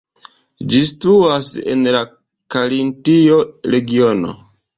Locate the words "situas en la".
0.91-2.01